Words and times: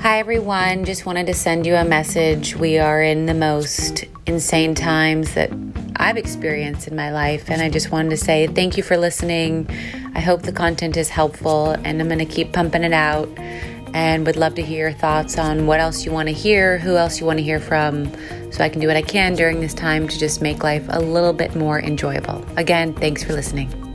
Hi, 0.00 0.18
everyone. 0.18 0.86
Just 0.86 1.04
wanted 1.04 1.26
to 1.26 1.34
send 1.34 1.66
you 1.66 1.74
a 1.74 1.84
message. 1.84 2.56
We 2.56 2.78
are 2.78 3.02
in 3.02 3.26
the 3.26 3.34
most 3.34 4.06
insane 4.24 4.74
times 4.74 5.34
that 5.34 5.50
I've 5.96 6.16
experienced 6.16 6.88
in 6.88 6.96
my 6.96 7.12
life, 7.12 7.50
and 7.50 7.60
I 7.60 7.68
just 7.68 7.90
wanted 7.90 8.10
to 8.10 8.16
say 8.16 8.46
thank 8.46 8.78
you 8.78 8.82
for 8.82 8.96
listening. 8.96 9.68
I 10.14 10.20
hope 10.20 10.42
the 10.42 10.52
content 10.52 10.96
is 10.96 11.10
helpful, 11.10 11.72
and 11.84 12.00
I'm 12.00 12.08
going 12.08 12.18
to 12.18 12.24
keep 12.24 12.54
pumping 12.54 12.82
it 12.82 12.94
out 12.94 13.28
and 13.92 14.24
would 14.24 14.36
love 14.36 14.54
to 14.54 14.62
hear 14.62 14.88
your 14.88 14.98
thoughts 14.98 15.36
on 15.36 15.66
what 15.66 15.80
else 15.80 16.06
you 16.06 16.12
want 16.12 16.28
to 16.28 16.34
hear, 16.34 16.78
who 16.78 16.96
else 16.96 17.20
you 17.20 17.26
want 17.26 17.38
to 17.38 17.44
hear 17.44 17.60
from, 17.60 18.10
so 18.50 18.64
I 18.64 18.70
can 18.70 18.80
do 18.80 18.86
what 18.86 18.96
I 18.96 19.02
can 19.02 19.34
during 19.34 19.60
this 19.60 19.74
time 19.74 20.08
to 20.08 20.18
just 20.18 20.40
make 20.40 20.62
life 20.62 20.86
a 20.88 21.00
little 21.00 21.34
bit 21.34 21.54
more 21.56 21.78
enjoyable. 21.78 22.42
Again, 22.56 22.94
thanks 22.94 23.22
for 23.22 23.34
listening. 23.34 23.87